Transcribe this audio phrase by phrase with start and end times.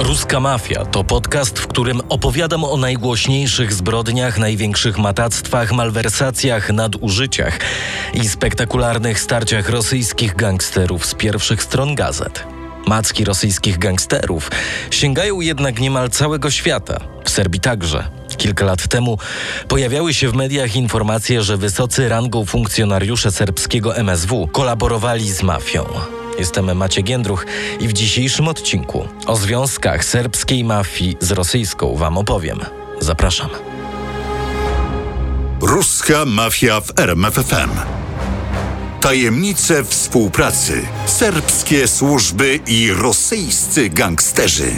[0.00, 7.58] Ruska Mafia to podcast, w którym opowiadam o najgłośniejszych zbrodniach, największych matactwach, malwersacjach, nadużyciach
[8.14, 12.46] i spektakularnych starciach rosyjskich gangsterów z pierwszych stron gazet.
[12.86, 14.50] Macki rosyjskich gangsterów
[14.90, 18.04] sięgają jednak niemal całego świata, w Serbii także.
[18.36, 19.18] Kilka lat temu
[19.68, 25.84] pojawiały się w mediach informacje, że wysocy rangą funkcjonariusze serbskiego MSW kolaborowali z mafią.
[26.40, 27.46] Jestem Maciej Giędruch
[27.80, 32.60] i w dzisiejszym odcinku o związkach serbskiej mafii z rosyjską Wam opowiem.
[33.00, 33.50] Zapraszam.
[35.60, 37.70] Ruska mafia w RMFFM.
[39.00, 40.82] Tajemnice współpracy.
[41.06, 44.70] Serbskie służby i rosyjscy gangsterzy.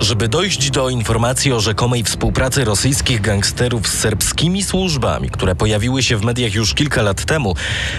[0.00, 6.16] Żeby dojść do informacji o rzekomej współpracy rosyjskich gangsterów z serbskimi służbami, które pojawiły się
[6.16, 7.54] w mediach już kilka lat temu,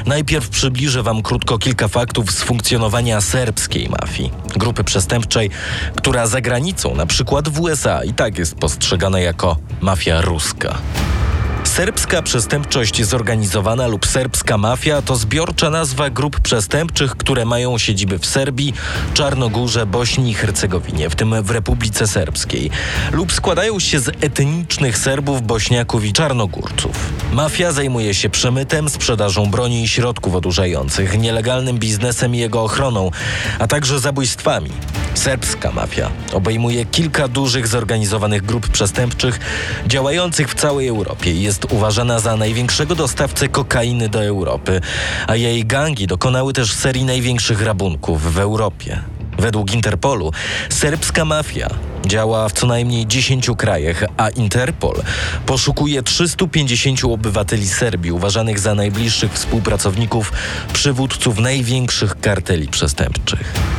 [0.06, 4.32] najpierw przybliżę Wam krótko kilka faktów z funkcjonowania serbskiej mafii.
[4.56, 5.50] Grupy przestępczej,
[5.96, 10.78] która za granicą, na przykład w USA, i tak jest postrzegana jako mafia ruska.
[11.78, 18.26] Serbska przestępczość zorganizowana lub serbska mafia to zbiorcza nazwa grup przestępczych, które mają siedziby w
[18.26, 18.74] Serbii,
[19.14, 22.70] Czarnogórze, Bośni i Hercegowinie, w tym w Republice Serbskiej,
[23.12, 27.14] lub składają się z etnicznych Serbów, Bośniaków i Czarnogórców.
[27.32, 33.12] Mafia zajmuje się przemytem, sprzedażą broni i środków odurzających, nielegalnym biznesem i jego ochroną,
[33.60, 34.72] a także zabójstwami.
[35.18, 39.40] Serbska mafia obejmuje kilka dużych zorganizowanych grup przestępczych
[39.88, 44.82] działających w całej Europie i jest uważana za największego dostawcę kokainy do Europy,
[45.28, 49.02] a jej gangi dokonały też serii największych rabunków w Europie.
[49.38, 50.32] Według Interpolu
[50.70, 51.70] serbska mafia
[52.06, 54.96] działa w co najmniej 10 krajach, a Interpol
[55.46, 60.32] poszukuje 350 obywateli Serbii uważanych za najbliższych współpracowników
[60.74, 63.77] przywódców największych karteli przestępczych.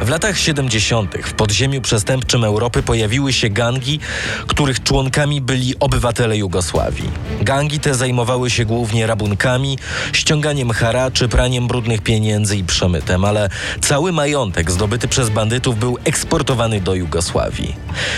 [0.00, 1.14] W latach 70.
[1.22, 4.00] w podziemiu przestępczym Europy pojawiły się gangi,
[4.46, 7.10] których członkami byli obywatele Jugosławii.
[7.40, 9.78] Gangi te zajmowały się głównie rabunkami,
[10.12, 13.50] ściąganiem haraczy, praniem brudnych pieniędzy i przemytem, ale
[13.80, 17.76] cały majątek zdobyty przez bandytów był eksportowany do Jugosławii.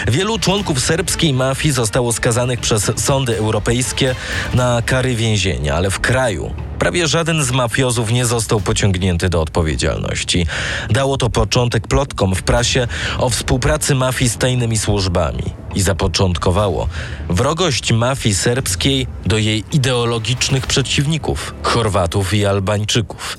[0.09, 4.15] Wielu członków serbskiej mafii zostało skazanych przez sądy europejskie
[4.55, 10.47] na kary więzienia, ale w kraju Prawie żaden z mafiozów nie został pociągnięty do odpowiedzialności.
[10.91, 15.43] Dało to początek plotkom w prasie o współpracy mafii z tajnymi służbami
[15.75, 16.89] i zapoczątkowało
[17.29, 23.39] wrogość mafii serbskiej do jej ideologicznych przeciwników Chorwatów i Albańczyków.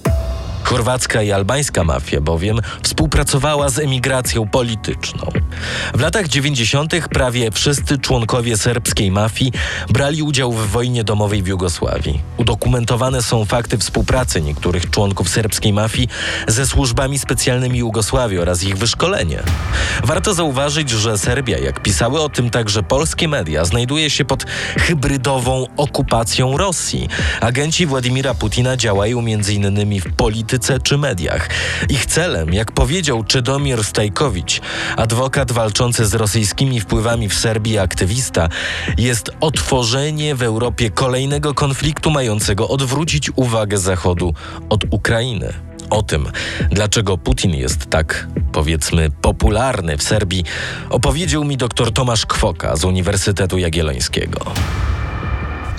[0.71, 5.27] Chorwacka i albańska mafia bowiem współpracowała z emigracją polityczną.
[5.93, 6.93] W latach 90.
[7.09, 9.51] prawie wszyscy członkowie serbskiej mafii
[9.89, 12.21] brali udział w wojnie domowej w Jugosławii.
[12.37, 16.07] Udokumentowane są fakty współpracy niektórych członków serbskiej mafii
[16.47, 19.39] ze służbami specjalnymi Jugosławii oraz ich wyszkolenie.
[20.03, 24.45] Warto zauważyć, że Serbia, jak pisały o tym także polskie media, znajduje się pod
[24.77, 27.09] hybrydową okupacją Rosji.
[27.41, 30.01] Agenci Władimira Putina działają m.in.
[30.01, 31.49] w polityce polityce czy mediach.
[31.89, 34.61] Ich celem, jak powiedział Czydomir Stajkowicz,
[34.97, 38.49] adwokat walczący z rosyjskimi wpływami w Serbii aktywista,
[38.97, 44.33] jest otworzenie w Europie kolejnego konfliktu mającego odwrócić uwagę Zachodu
[44.69, 45.53] od Ukrainy.
[45.89, 46.31] O tym,
[46.69, 50.44] dlaczego Putin jest tak, powiedzmy, popularny w Serbii,
[50.89, 54.39] opowiedział mi dr Tomasz Kwoka z Uniwersytetu Jagiellońskiego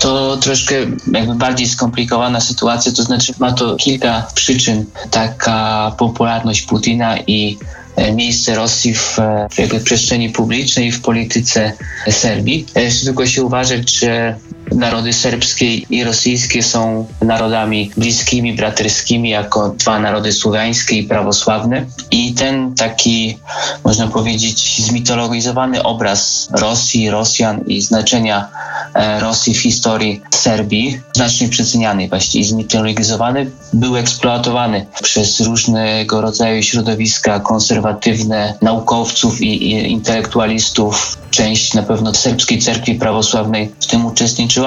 [0.03, 0.75] to troszkę
[1.11, 4.85] jakby bardziej skomplikowana sytuacja, to znaczy ma to kilka przyczyn.
[5.11, 7.57] Taka popularność Putina i
[7.95, 11.71] e, miejsce Rosji w, e, w jakby przestrzeni publicznej w polityce
[12.09, 12.65] Serbii.
[13.03, 14.35] Tylko się uważać, że
[14.75, 21.85] narody serbskie i rosyjskie są narodami bliskimi, braterskimi, jako dwa narody słowiańskie i prawosławne.
[22.11, 23.37] I ten taki,
[23.83, 28.49] można powiedzieć, zmitologizowany obraz Rosji, Rosjan i znaczenia
[28.93, 36.63] e, Rosji w historii Serbii, znacznie przeceniany właściwie i zmitologizowany, był eksploatowany przez różnego rodzaju
[36.63, 44.62] środowiska konserwatywne, naukowców i, i intelektualistów część na pewno serbskiej cerkwi prawosławnej w tym uczestniczyła,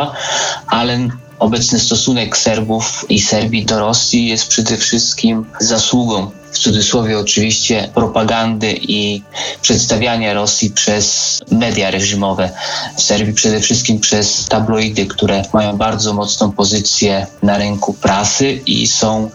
[0.66, 1.08] ale
[1.38, 8.74] obecny stosunek Serbów i Serbii do Rosji jest przede wszystkim zasługą w cudzysłowie oczywiście propagandy
[8.80, 9.22] i
[9.62, 12.50] przedstawiania Rosji przez media reżimowe
[12.96, 18.86] w Serbii, przede wszystkim przez tabloidy, które mają bardzo mocną pozycję na rynku prasy i
[18.86, 19.30] są,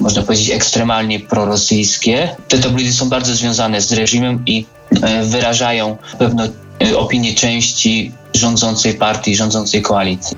[0.00, 2.36] można powiedzieć, ekstremalnie prorosyjskie.
[2.48, 4.66] Te tabloidy są bardzo związane z reżimem i
[5.02, 6.48] e, wyrażają pewno
[6.82, 10.36] Y, opinię części rządzącej partii, rządzącej koalicji.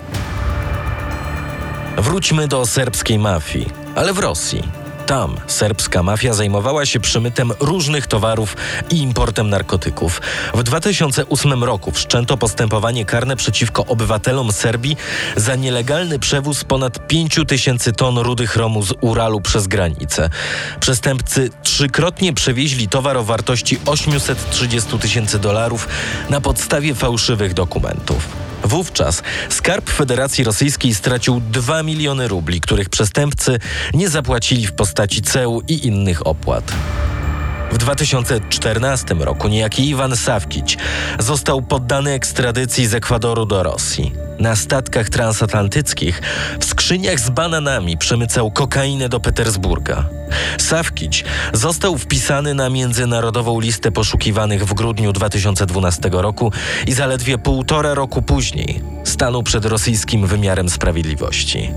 [1.97, 4.80] Wróćmy do serbskiej mafii, ale w Rosji.
[5.11, 8.57] Tam serbska mafia zajmowała się przemytem różnych towarów
[8.91, 10.23] i importem narkotyków.
[10.55, 14.97] W 2008 roku wszczęto postępowanie karne przeciwko obywatelom Serbii
[15.37, 20.31] za nielegalny przewóz ponad 5 tysięcy ton rudy chromu z Uralu przez granicę.
[20.81, 25.89] Przestępcy trzykrotnie przewieźli towar o wartości 830 tysięcy dolarów
[26.29, 28.50] na podstawie fałszywych dokumentów.
[28.65, 33.59] Wówczas Skarb Federacji Rosyjskiej stracił 2 miliony rubli, których przestępcy
[33.95, 36.73] nie zapłacili w postaci ceł i innych opłat.
[37.71, 40.79] W 2014 roku niejaki Iwan Sawkić
[41.19, 44.13] został poddany ekstradycji z Ekwadoru do Rosji.
[44.39, 46.23] Na statkach transatlantyckich
[46.61, 50.05] w skrzyniach z bananami przemycał kokainę do Petersburga.
[50.59, 56.53] Sawkić został wpisany na międzynarodową listę poszukiwanych w grudniu 2012 roku
[56.87, 61.71] i zaledwie półtora roku później stanął przed rosyjskim wymiarem sprawiedliwości.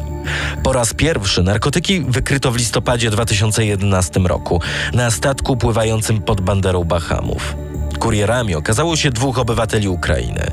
[0.64, 4.62] Po raz pierwszy narkotyki wykryto w listopadzie 2011 roku
[4.94, 7.56] na statku pływającym pod banderą Bahamów.
[8.00, 10.52] Kurierami okazało się dwóch obywateli Ukrainy.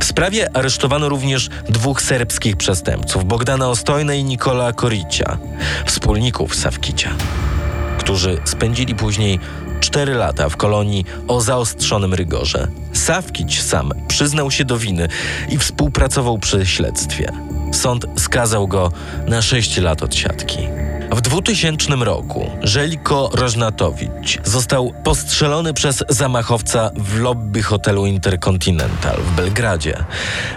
[0.00, 5.38] W sprawie aresztowano również dwóch serbskich przestępców, Bogdana Ostojna i Nikola Koricia,
[5.86, 7.10] wspólników Sawkicia,
[7.98, 9.38] którzy spędzili później
[9.80, 12.68] cztery lata w kolonii o zaostrzonym rygorze.
[12.92, 15.08] Sawkić sam przyznał się do winy
[15.48, 17.32] i współpracował przy śledztwie.
[17.72, 18.92] Sąd skazał go
[19.26, 20.58] na 6 lat odsiadki.
[21.12, 30.04] W 2000 roku Żeliko Rożnatowicz został postrzelony przez zamachowca w lobby hotelu Intercontinental w Belgradzie.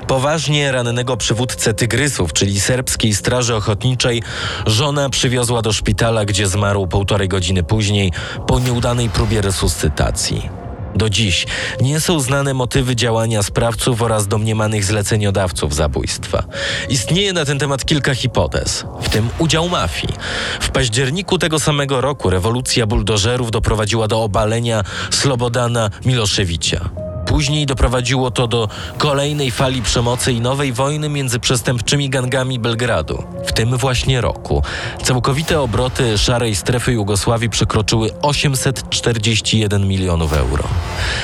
[0.08, 4.24] Poważnie rannego przywódcę Tygrysów, czyli serbskiej straży ochotniczej,
[4.66, 8.12] żona przywiozła do szpitala, gdzie zmarł półtorej godziny później
[8.48, 10.65] po nieudanej próbie resuscytacji.
[10.96, 11.46] Do dziś
[11.82, 16.44] nie są znane motywy działania sprawców oraz domniemanych zleceniodawców zabójstwa.
[16.90, 20.14] Istnieje na ten temat kilka hipotez, w tym udział mafii.
[20.62, 27.05] W październiku tego samego roku rewolucja buldożerów doprowadziła do obalenia Slobodana Miloszewicza.
[27.36, 33.24] Później doprowadziło to do kolejnej fali przemocy i nowej wojny między przestępczymi gangami Belgradu.
[33.46, 34.64] W tym właśnie roku
[35.04, 40.64] całkowite obroty szarej strefy Jugosławii przekroczyły 841 milionów euro.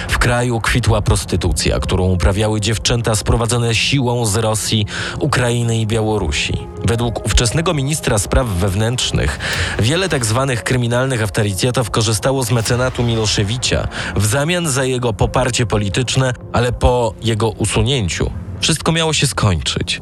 [0.09, 4.85] W kraju kwitła prostytucja, którą uprawiały dziewczęta sprowadzone siłą z Rosji,
[5.19, 6.70] Ukrainy i Białorusi.
[6.91, 9.39] Według ówczesnego ministra spraw wewnętrznych
[9.79, 16.33] wiele tak zwanych kryminalnych autorytetów korzystało z mecenatu Miloszewicza w zamian za jego poparcie polityczne,
[16.53, 20.01] ale po jego usunięciu wszystko miało się skończyć.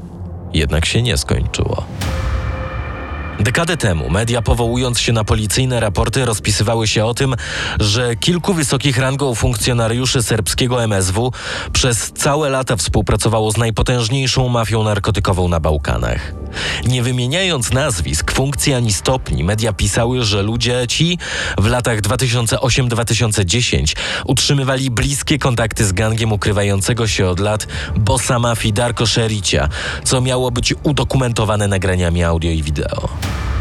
[0.54, 1.84] Jednak się nie skończyło.
[3.40, 7.36] Dekadę temu media, powołując się na policyjne raporty, rozpisywały się o tym,
[7.80, 11.32] że kilku wysokich rangą funkcjonariuszy serbskiego MSW
[11.74, 16.39] przez całe lata współpracowało z najpotężniejszą mafią narkotykową na Bałkanach.
[16.86, 21.18] Nie wymieniając nazwisk, funkcji ani stopni, media pisały, że ludzie ci
[21.58, 23.96] w latach 2008-2010
[24.26, 27.68] utrzymywali bliskie kontakty z gangiem ukrywającego się od lat
[27.98, 29.70] bossa mafii Darko Szericia,
[30.04, 33.10] co miało być udokumentowane nagraniami audio i wideo.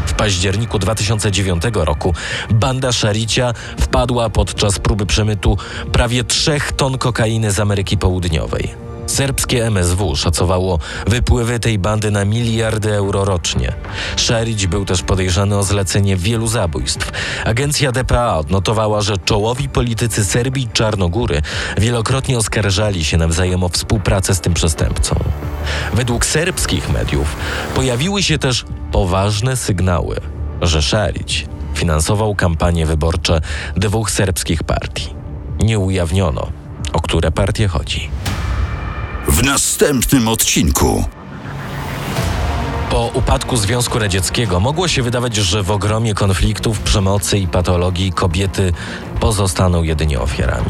[0.05, 2.13] W październiku 2009 roku
[2.49, 5.57] banda Szaricia wpadła podczas próby przemytu
[5.91, 8.88] prawie 3 ton kokainy z Ameryki Południowej.
[9.09, 13.73] Serbskie MSW szacowało wypływy tej bandy na miliardy euro rocznie.
[14.15, 17.11] Szarić był też podejrzany o zlecenie wielu zabójstw.
[17.45, 21.41] Agencja DPA odnotowała, że czołowi politycy Serbii i Czarnogóry
[21.77, 25.15] wielokrotnie oskarżali się nawzajem o współpracę z tym przestępcą.
[25.93, 27.35] Według serbskich mediów
[27.75, 30.15] pojawiły się też poważne sygnały,
[30.61, 33.41] że Szarić finansował kampanie wyborcze
[33.77, 35.09] dwóch serbskich partii.
[35.59, 36.47] Nie ujawniono,
[36.93, 38.09] o które partie chodzi.
[39.27, 41.05] W następnym odcinku.
[42.89, 48.73] Po upadku Związku Radzieckiego mogło się wydawać, że w ogromie konfliktów, przemocy i patologii kobiety
[49.19, 50.69] pozostaną jedynie ofiarami.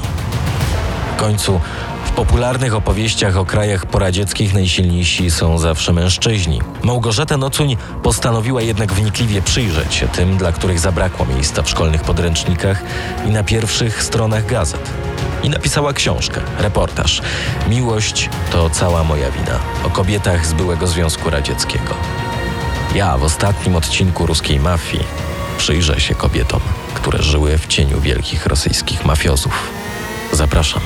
[1.18, 1.60] W końcu
[2.06, 6.62] w popularnych opowieściach o krajach poradzieckich najsilniejsi są zawsze mężczyźni.
[6.84, 12.84] Małgorzata Nocuń postanowiła jednak wnikliwie przyjrzeć się tym, dla których zabrakło miejsca w szkolnych podręcznikach
[13.28, 14.90] i na pierwszych stronach gazet.
[15.44, 17.22] I napisała książkę, reportaż
[17.70, 21.94] Miłość to cała moja wina o kobietach z byłego Związku Radzieckiego.
[22.96, 25.04] Ja w ostatnim odcinku ruskiej mafii
[25.58, 26.62] przyjrzę się kobietom,
[26.94, 29.70] które żyły w cieniu wielkich rosyjskich mafiozów.
[30.34, 30.82] Zapraszam.